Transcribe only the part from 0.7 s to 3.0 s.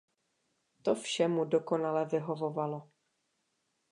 To vše mu dokonale vyhovovalo.